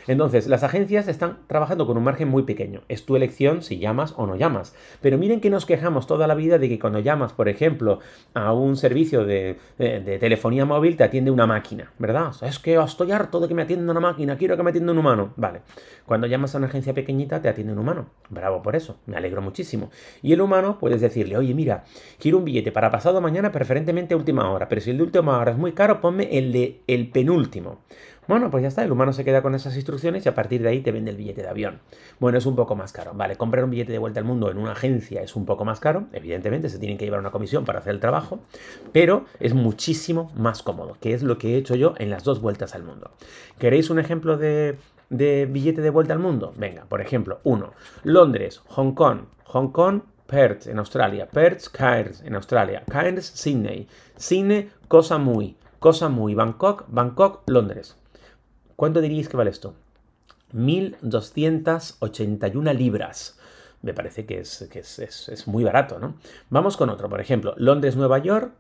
Entonces, 0.06 0.46
las 0.46 0.62
agencias 0.62 1.08
están 1.08 1.38
trabajando 1.48 1.88
con 1.88 1.96
un 1.96 2.04
margen 2.04 2.28
muy 2.28 2.44
pequeño. 2.44 2.82
Es 2.88 3.04
tu 3.04 3.16
elección 3.16 3.62
si 3.62 3.80
llamas 3.80 4.14
o 4.16 4.28
no 4.28 4.36
llamas. 4.36 4.72
Pero 5.00 5.18
miren 5.18 5.40
que 5.40 5.50
nos 5.50 5.66
quejamos 5.66 6.06
toda 6.06 6.28
la 6.28 6.36
vida 6.36 6.58
de 6.58 6.68
que 6.68 6.78
cuando 6.78 7.00
llamas, 7.00 7.32
por 7.32 7.48
ejemplo, 7.48 7.98
a 8.32 8.52
un 8.52 8.76
servicio 8.76 9.24
de, 9.24 9.58
telefonía 10.20 10.64
móvil, 10.64 10.96
te 10.96 11.02
atiende 11.02 11.32
una 11.32 11.48
máquina, 11.48 11.92
¿verdad? 11.98 12.30
es 12.42 12.60
que 12.60 12.76
estoy 12.76 13.10
harto 13.10 13.40
de 13.40 13.48
que 13.48 13.54
me 13.54 13.62
atienda 13.62 13.90
una 13.90 13.98
máquina, 13.98 14.36
quiero 14.36 14.56
que 14.56 14.62
me 14.62 14.70
atienda 14.70 14.92
un 14.92 14.98
humano. 14.98 15.32
Vale. 15.36 15.62
Cuando 16.06 16.28
llamas 16.28 16.54
a 16.54 16.58
una 16.58 16.68
agencia 16.68 16.94
pequeñita, 16.94 17.42
te 17.42 17.48
atiende 17.48 17.72
un 17.72 17.80
humano. 17.80 18.06
Bravo 18.30 18.62
por 18.62 18.76
eso. 18.76 18.98
Me 19.06 19.16
alegro 19.16 19.42
muchísimo. 19.42 19.90
Y 20.22 20.32
el 20.32 20.40
humano 20.40 20.78
puedes 20.78 21.00
decirle, 21.00 21.36
oye, 21.36 21.54
mira, 21.54 21.82
quiero 22.20 22.38
un 22.38 22.44
billete 22.44 22.70
para 22.70 22.92
pasado 22.92 23.20
mañana, 23.20 23.50
preferentemente 23.50 24.14
última 24.14 24.43
hora, 24.50 24.68
pero 24.68 24.80
si 24.80 24.90
el 24.90 24.98
de 24.98 25.02
última 25.04 25.38
hora 25.38 25.52
es 25.52 25.58
muy 25.58 25.72
caro, 25.72 26.00
ponme 26.00 26.38
el 26.38 26.52
de 26.52 26.80
el 26.86 27.10
penúltimo. 27.10 27.78
Bueno, 28.26 28.50
pues 28.50 28.62
ya 28.62 28.68
está, 28.68 28.82
el 28.82 28.90
humano 28.90 29.12
se 29.12 29.22
queda 29.22 29.42
con 29.42 29.54
esas 29.54 29.76
instrucciones 29.76 30.24
y 30.24 30.28
a 30.30 30.34
partir 30.34 30.62
de 30.62 30.70
ahí 30.70 30.80
te 30.80 30.92
vende 30.92 31.10
el 31.10 31.16
billete 31.18 31.42
de 31.42 31.48
avión. 31.48 31.80
Bueno, 32.20 32.38
es 32.38 32.46
un 32.46 32.56
poco 32.56 32.74
más 32.74 32.90
caro. 32.92 33.12
Vale, 33.14 33.36
comprar 33.36 33.64
un 33.64 33.70
billete 33.70 33.92
de 33.92 33.98
vuelta 33.98 34.18
al 34.18 34.24
mundo 34.24 34.50
en 34.50 34.56
una 34.56 34.72
agencia 34.72 35.20
es 35.20 35.36
un 35.36 35.44
poco 35.44 35.66
más 35.66 35.78
caro, 35.78 36.04
evidentemente 36.12 36.70
se 36.70 36.78
tienen 36.78 36.96
que 36.96 37.04
llevar 37.04 37.20
una 37.20 37.30
comisión 37.30 37.66
para 37.66 37.80
hacer 37.80 37.92
el 37.92 38.00
trabajo, 38.00 38.40
pero 38.92 39.26
es 39.40 39.52
muchísimo 39.52 40.32
más 40.36 40.62
cómodo, 40.62 40.96
que 41.00 41.12
es 41.12 41.22
lo 41.22 41.36
que 41.36 41.54
he 41.54 41.56
hecho 41.58 41.74
yo 41.74 41.94
en 41.98 42.08
las 42.08 42.24
dos 42.24 42.40
vueltas 42.40 42.74
al 42.74 42.82
mundo. 42.82 43.10
¿Queréis 43.58 43.90
un 43.90 43.98
ejemplo 43.98 44.38
de, 44.38 44.76
de 45.10 45.44
billete 45.44 45.82
de 45.82 45.90
vuelta 45.90 46.14
al 46.14 46.18
mundo? 46.18 46.54
Venga, 46.56 46.86
por 46.88 47.02
ejemplo, 47.02 47.40
uno, 47.44 47.74
Londres, 48.04 48.62
Hong 48.68 48.92
Kong, 48.92 49.24
Hong 49.44 49.68
Kong, 49.68 50.00
Perth 50.26 50.66
en 50.66 50.78
Australia, 50.78 51.28
Perth, 51.28 51.68
Cairns 51.72 52.22
en 52.22 52.34
Australia, 52.34 52.82
Cairns, 52.90 53.26
Sydney, 53.26 53.86
Sydney, 54.16 54.70
Cosa 54.88 55.18
Muy, 55.18 55.56
Cosa 55.78 56.08
Muy, 56.08 56.34
Bangkok, 56.34 56.86
Bangkok, 56.88 57.42
Londres. 57.46 57.96
¿Cuánto 58.76 59.00
diríais 59.00 59.28
que 59.28 59.36
vale 59.36 59.50
esto? 59.50 59.74
1.281 60.54 62.74
libras. 62.74 63.38
Me 63.82 63.92
parece 63.92 64.24
que, 64.24 64.40
es, 64.40 64.62
es, 64.70 65.46
muy 65.46 65.62
barato, 65.62 65.98
¿no? 65.98 66.14
Vamos 66.48 66.78
con 66.78 66.88
otro, 66.88 67.10
por 67.10 67.20
ejemplo, 67.20 67.52
Londres, 67.58 67.96
Nueva 67.96 68.16
York, 68.18 68.54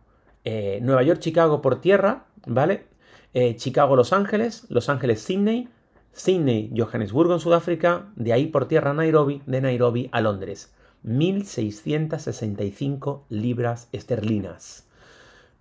eh, 0.44 0.80
Nueva 0.82 1.02
York, 1.02 1.20
Chicago 1.20 1.62
por 1.62 1.80
tierra, 1.80 2.26
¿vale? 2.46 2.84
Eh, 3.32 3.56
Chicago, 3.56 3.96
Los 3.96 4.12
Ángeles, 4.12 4.66
Los 4.68 4.90
Ángeles, 4.90 5.22
Sydney, 5.22 5.70
Sydney, 6.12 6.74
Johannesburgo 6.76 7.32
en 7.32 7.40
Sudáfrica, 7.40 8.12
de 8.16 8.34
ahí 8.34 8.48
por 8.48 8.68
tierra 8.68 8.92
Nairobi, 8.92 9.40
de 9.46 9.62
Nairobi 9.62 10.10
a 10.12 10.20
Londres. 10.20 10.74
1.665 11.04 13.22
libras 13.28 13.88
esterlinas. 13.92 14.88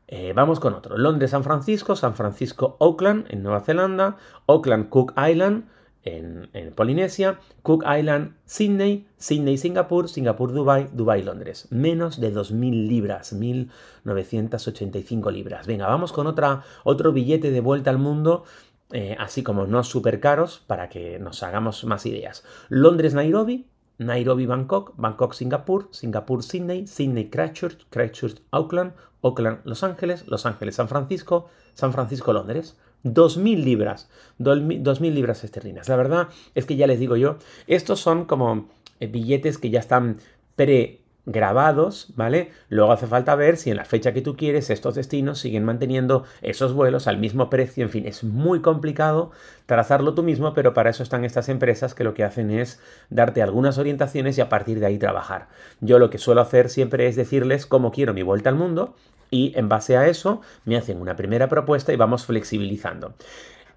Eh, 0.07 0.33
vamos 0.33 0.59
con 0.59 0.73
otro. 0.73 0.97
Londres, 0.97 1.29
San 1.31 1.43
Francisco, 1.43 1.95
San 1.95 2.15
Francisco, 2.15 2.77
Auckland, 2.79 3.25
en 3.29 3.43
Nueva 3.43 3.61
Zelanda, 3.61 4.17
Auckland, 4.47 4.89
Cook 4.89 5.13
Island, 5.17 5.65
en, 6.03 6.49
Polinesia, 6.75 7.39
Cook 7.61 7.85
Island, 7.85 8.35
Sydney, 8.45 9.07
Sydney, 9.17 9.57
Singapur, 9.57 10.09
Singapur, 10.09 10.51
Dubai, 10.51 10.89
Dubai, 10.91 11.23
Londres. 11.23 11.67
Menos 11.71 12.19
de 12.19 12.33
2.000 12.33 12.87
libras, 12.87 13.33
1.985 13.33 15.31
libras. 15.31 15.65
Venga, 15.65 15.87
vamos 15.87 16.11
con 16.11 16.27
otra, 16.27 16.63
otro 16.83 17.13
billete 17.13 17.51
de 17.51 17.61
vuelta 17.61 17.89
al 17.89 17.99
mundo 17.99 18.43
eh, 18.91 19.15
así 19.17 19.41
como 19.41 19.65
no 19.65 19.83
súper 19.83 20.19
caros, 20.19 20.61
para 20.67 20.87
que 20.87 21.17
nos 21.17 21.41
hagamos 21.41 21.83
más 21.83 22.05
ideas. 22.05 22.43
Londres, 22.69 23.15
Nairobi, 23.15 23.65
Nairobi, 23.97 24.45
Bangkok, 24.45 24.93
Bangkok, 24.97 25.33
Singapur, 25.33 25.89
Singapur, 25.91 26.43
Sydney, 26.43 26.87
Sydney, 26.87 27.29
Christchurch, 27.29 27.85
Christchurch, 27.89 28.41
Auckland, 28.51 28.93
Auckland, 29.21 29.59
Los 29.63 29.83
Ángeles, 29.83 30.27
Los 30.27 30.45
Ángeles, 30.45 30.75
San 30.75 30.87
Francisco, 30.87 31.49
San 31.73 31.93
Francisco, 31.93 32.33
Londres. 32.33 32.77
2.000 33.03 33.63
libras, 33.63 34.09
2.000 34.39 35.11
libras 35.11 35.43
esterlinas. 35.43 35.89
La 35.89 35.97
verdad 35.97 36.29
es 36.55 36.65
que 36.65 36.77
ya 36.77 36.87
les 36.87 36.99
digo 36.99 37.17
yo, 37.17 37.37
estos 37.67 37.99
son 37.99 38.23
como 38.23 38.69
eh, 39.01 39.07
billetes 39.07 39.57
que 39.57 39.69
ya 39.69 39.81
están 39.81 40.19
pre 40.55 41.02
grabados, 41.25 42.09
¿vale? 42.15 42.51
Luego 42.69 42.91
hace 42.91 43.07
falta 43.07 43.35
ver 43.35 43.57
si 43.57 43.71
en 43.71 43.77
la 43.77 43.85
fecha 43.85 44.13
que 44.13 44.21
tú 44.21 44.35
quieres 44.35 44.69
estos 44.69 44.95
destinos 44.95 45.39
siguen 45.39 45.63
manteniendo 45.63 46.25
esos 46.41 46.73
vuelos 46.73 47.07
al 47.07 47.17
mismo 47.17 47.49
precio, 47.49 47.83
en 47.83 47.89
fin, 47.89 48.05
es 48.05 48.23
muy 48.23 48.61
complicado 48.61 49.31
trazarlo 49.65 50.13
tú 50.13 50.23
mismo, 50.23 50.53
pero 50.53 50.73
para 50.73 50.89
eso 50.89 51.03
están 51.03 51.23
estas 51.23 51.47
empresas 51.47 51.93
que 51.93 52.03
lo 52.03 52.13
que 52.13 52.23
hacen 52.23 52.51
es 52.51 52.81
darte 53.09 53.41
algunas 53.41 53.77
orientaciones 53.77 54.37
y 54.37 54.41
a 54.41 54.49
partir 54.49 54.79
de 54.79 54.85
ahí 54.85 54.97
trabajar. 54.97 55.47
Yo 55.79 55.99
lo 55.99 56.09
que 56.09 56.17
suelo 56.17 56.41
hacer 56.41 56.69
siempre 56.69 57.07
es 57.07 57.15
decirles 57.15 57.65
cómo 57.65 57.91
quiero 57.91 58.13
mi 58.13 58.23
vuelta 58.23 58.49
al 58.49 58.55
mundo 58.55 58.95
y 59.29 59.53
en 59.55 59.67
base 59.69 59.97
a 59.97 60.07
eso 60.07 60.41
me 60.65 60.77
hacen 60.77 61.01
una 61.01 61.15
primera 61.15 61.47
propuesta 61.47 61.93
y 61.93 61.95
vamos 61.95 62.25
flexibilizando. 62.25 63.15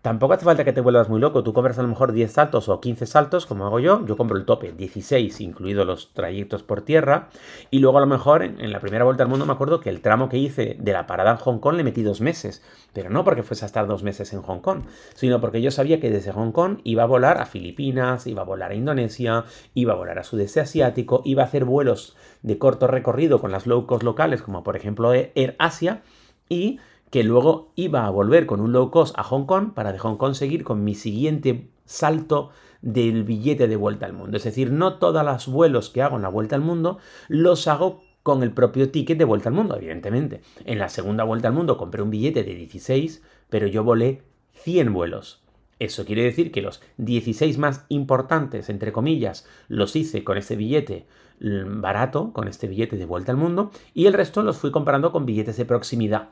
Tampoco 0.07 0.35
hace 0.35 0.45
falta 0.45 0.63
que 0.63 0.73
te 0.73 0.81
vuelvas 0.81 1.09
muy 1.09 1.19
loco. 1.19 1.43
Tú 1.43 1.53
compras 1.53 1.81
a 1.81 1.83
lo 1.83 1.89
mejor 1.89 2.13
10 2.13 2.31
saltos 2.31 2.69
o 2.69 2.81
15 2.81 3.07
saltos, 3.07 3.45
como 3.45 3.67
hago 3.67 3.81
yo. 3.81 4.07
Yo 4.07 4.17
compro 4.17 4.37
el 4.37 4.45
tope, 4.45 4.71
16, 4.71 5.41
incluidos 5.41 5.85
los 5.85 6.13
trayectos 6.13 6.63
por 6.63 6.83
tierra. 6.83 7.29
Y 7.73 7.81
luego 7.81 7.99
a 7.99 8.03
lo 8.03 8.07
mejor 8.07 8.45
en, 8.45 8.71
la 8.71 8.79
primera 8.79 9.03
vuelta 9.03 9.25
al 9.25 9.29
mundo 9.29 9.47
me 9.47 9.53
acuerdo 9.53 9.81
que 9.81 9.91
el 9.91 10.03
tramo 10.03 10.29
que 10.29 10.39
hice 10.39 10.77
de 10.79 10.93
la 10.93 11.09
parada 11.09 11.33
en 11.33 11.39
Hong 11.39 11.59
Kong 11.59 11.75
le 11.75 11.83
metí 11.83 12.05
dos 12.05 12.21
meses. 12.21 12.63
Pero 12.93 13.11
no 13.11 13.25
porque 13.25 13.43
fuese 13.43 13.65
a 13.65 13.67
estar 13.67 13.89
dos 13.89 14.05
meses 14.05 14.33
en 14.33 14.43
Hong 14.43 14.61
Kong, 14.61 14.85
sino 15.17 15.41
porque 15.41 15.61
yo 15.61 15.73
sabía 15.73 15.99
que 15.99 16.09
desde 16.09 16.31
Hong 16.31 16.53
Kong 16.53 16.79
iba 16.85 17.03
a 17.03 17.07
volar 17.07 17.41
a 17.41 17.47
Filipinas, 17.47 18.29
iba 18.29 18.43
a 18.43 18.45
volar 18.45 18.71
a 18.71 18.75
Indonesia, 18.77 19.43
iba 19.75 19.95
a 19.95 19.97
volar 19.97 20.21
a 20.21 20.23
Sudeste 20.23 20.61
Asiático, 20.61 21.23
iba 21.25 21.43
a 21.43 21.47
hacer 21.47 21.65
vuelos 21.65 22.17
de 22.43 22.59
corto 22.59 22.87
recorrido 22.87 23.41
con 23.41 23.51
las 23.51 23.67
low 23.67 23.87
cost 23.87 24.05
locales, 24.05 24.41
como 24.41 24.63
por 24.63 24.77
ejemplo 24.77 25.13
Air 25.13 25.57
Asia. 25.59 26.03
Y 26.49 26.79
que 27.11 27.23
luego 27.23 27.73
iba 27.77 28.07
a 28.07 28.11
volver 28.11 28.47
con 28.47 28.61
un 28.61 28.73
low 28.73 28.91
cost 28.91 29.19
a 29.19 29.23
Hong 29.23 29.47
Kong 29.47 29.73
para 29.75 29.93
de 29.93 29.99
Hong 29.99 30.17
Kong 30.17 30.35
seguir 30.35 30.65
con 30.65 30.85
mi 30.85 30.95
siguiente 30.95 31.71
salto 31.85 32.51
del 32.83 33.25
billete 33.25 33.69
de 33.69 33.77
vuelta 33.77 34.07
al 34.07 34.13
mundo. 34.13 34.37
Es 34.37 34.45
decir, 34.45 34.71
no 34.73 34.99
todos 34.99 35.25
los 35.25 35.49
vuelos 35.49 35.91
que 35.91 36.03
hago 36.03 36.17
en 36.17 36.23
la 36.23 36.29
vuelta 36.29 36.57
al 36.57 36.63
mundo 36.63 36.99
los 37.29 37.69
hago 37.69 38.03
con 38.23 38.43
el 38.43 38.53
propio 38.53 38.91
ticket 38.91 39.19
de 39.19 39.25
vuelta 39.25 39.49
al 39.49 39.55
mundo, 39.55 39.77
evidentemente. 39.77 40.41
En 40.65 40.79
la 40.79 40.89
segunda 40.89 41.25
vuelta 41.25 41.49
al 41.49 41.55
mundo 41.55 41.77
compré 41.77 42.03
un 42.03 42.11
billete 42.11 42.43
de 42.43 42.55
16, 42.55 43.23
pero 43.49 43.69
yo 43.69 43.85
volé 43.85 44.23
100 44.53 44.93
vuelos. 44.93 45.43
Eso 45.79 46.05
quiere 46.05 46.23
decir 46.23 46.51
que 46.51 46.63
los 46.63 46.83
16 46.97 47.59
más 47.59 47.85
importantes, 47.89 48.69
entre 48.69 48.93
comillas, 48.93 49.47
los 49.69 49.95
hice 49.95 50.25
con 50.25 50.39
este 50.39 50.57
billete 50.57 51.07
mm, 51.41 51.81
barato, 51.81 52.33
con 52.33 52.49
este 52.49 52.67
billete 52.67 52.97
de 52.97 53.05
vuelta 53.05 53.31
al 53.31 53.39
mundo, 53.39 53.71
y 53.95 54.07
el 54.07 54.15
resto 54.15 54.43
los 54.43 54.57
fui 54.57 54.73
comprando 54.73 55.13
con 55.13 55.27
billetes 55.27 55.57
de 55.57 55.67
proximidad 55.67 56.31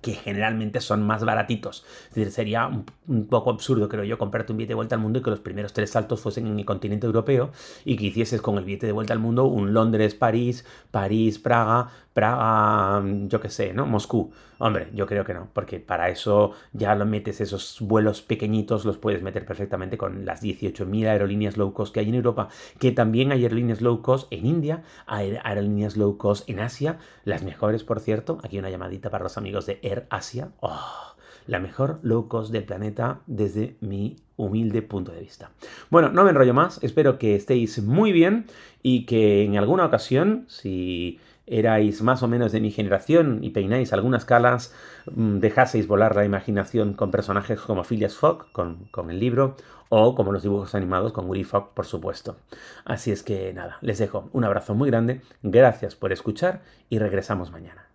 que 0.00 0.14
generalmente 0.14 0.80
son 0.80 1.02
más 1.02 1.24
baratitos. 1.24 1.84
Es 2.08 2.14
decir, 2.14 2.32
sería 2.32 2.66
un, 2.66 3.26
poco 3.26 3.50
absurdo, 3.50 3.88
creo 3.88 4.04
yo, 4.04 4.18
comprarte 4.18 4.52
un 4.52 4.58
billete 4.58 4.72
de 4.72 4.76
vuelta 4.76 4.94
al 4.94 5.00
mundo 5.00 5.18
y 5.18 5.22
que 5.22 5.30
los 5.30 5.40
primeros 5.40 5.72
tres 5.72 5.90
saltos 5.90 6.20
fuesen 6.20 6.46
en 6.46 6.58
el 6.58 6.64
continente 6.64 7.06
europeo 7.06 7.50
y 7.84 7.96
que 7.96 8.06
hicieses 8.06 8.40
con 8.40 8.58
el 8.58 8.64
billete 8.64 8.86
de 8.86 8.92
vuelta 8.92 9.12
al 9.12 9.18
mundo 9.18 9.44
un 9.44 9.72
Londres-París, 9.72 10.64
París-Praga, 10.90 11.88
Praga, 12.12 13.04
yo 13.28 13.40
qué 13.40 13.48
sé, 13.48 13.72
¿no? 13.72 13.86
Moscú. 13.86 14.32
Hombre, 14.60 14.88
yo 14.92 15.06
creo 15.06 15.24
que 15.24 15.34
no, 15.34 15.48
porque 15.52 15.78
para 15.78 16.08
eso 16.08 16.50
ya 16.72 16.96
lo 16.96 17.06
metes 17.06 17.40
esos 17.40 17.78
vuelos 17.80 18.22
pequeñitos, 18.22 18.84
los 18.84 18.98
puedes 18.98 19.22
meter 19.22 19.46
perfectamente 19.46 19.96
con 19.96 20.24
las 20.24 20.42
18.000 20.42 21.06
aerolíneas 21.06 21.56
low 21.56 21.72
cost 21.72 21.94
que 21.94 22.00
hay 22.00 22.08
en 22.08 22.16
Europa, 22.16 22.48
que 22.80 22.90
también 22.90 23.30
hay 23.30 23.44
aerolíneas 23.44 23.80
low 23.80 24.02
cost 24.02 24.26
en 24.32 24.46
India, 24.46 24.82
hay 25.06 25.38
aerolíneas 25.44 25.96
low 25.96 26.18
cost 26.18 26.50
en 26.50 26.58
Asia, 26.58 26.98
las 27.24 27.44
mejores, 27.44 27.84
por 27.84 28.00
cierto. 28.00 28.38
Aquí 28.42 28.58
una 28.58 28.70
llamadita 28.70 29.10
para 29.10 29.22
los 29.22 29.38
amigos 29.38 29.66
de 29.66 29.78
Asia. 30.10 30.50
Oh, 30.60 31.14
la 31.46 31.58
mejor 31.58 31.98
low 32.02 32.28
cost 32.28 32.52
del 32.52 32.64
planeta 32.64 33.20
desde 33.26 33.76
mi 33.80 34.16
humilde 34.36 34.82
punto 34.82 35.12
de 35.12 35.20
vista. 35.20 35.50
Bueno, 35.90 36.10
no 36.10 36.22
me 36.24 36.30
enrollo 36.30 36.54
más, 36.54 36.78
espero 36.82 37.18
que 37.18 37.34
estéis 37.34 37.82
muy 37.82 38.12
bien 38.12 38.46
y 38.82 39.06
que 39.06 39.44
en 39.44 39.56
alguna 39.56 39.86
ocasión, 39.86 40.44
si 40.48 41.18
erais 41.46 42.02
más 42.02 42.22
o 42.22 42.28
menos 42.28 42.52
de 42.52 42.60
mi 42.60 42.70
generación 42.70 43.40
y 43.42 43.50
peináis 43.50 43.92
algunas 43.92 44.24
calas, 44.24 44.74
mm, 45.10 45.38
dejaseis 45.38 45.86
volar 45.86 46.14
la 46.14 46.24
imaginación 46.24 46.92
con 46.92 47.10
personajes 47.10 47.58
como 47.60 47.84
Phileas 47.84 48.14
Fogg, 48.14 48.52
con, 48.52 48.84
con, 48.90 49.10
el 49.10 49.18
libro, 49.18 49.56
o 49.88 50.14
como 50.14 50.32
los 50.32 50.42
dibujos 50.42 50.74
animados 50.74 51.12
con 51.12 51.28
Willy 51.28 51.44
Fogg, 51.44 51.72
por 51.72 51.86
supuesto. 51.86 52.36
Así 52.84 53.10
es 53.10 53.22
que 53.22 53.52
nada, 53.54 53.78
les 53.80 53.98
dejo 53.98 54.28
un 54.32 54.44
abrazo 54.44 54.74
muy 54.74 54.90
grande, 54.90 55.22
gracias 55.42 55.96
por 55.96 56.12
escuchar 56.12 56.60
y 56.90 56.98
regresamos 56.98 57.50
mañana. 57.50 57.87